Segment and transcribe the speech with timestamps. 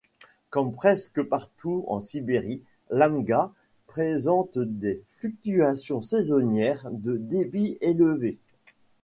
[0.49, 3.51] Comme presque partout en Sibérie, l'Amga
[3.85, 8.39] présente des fluctuations saisonnières de débit élevées.